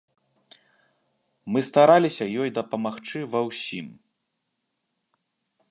Мы 1.55 1.59
стараліся 1.69 2.25
ёй 2.45 2.49
дапамагчы 2.57 3.19
ва 3.35 3.41
ўсім. 3.51 3.87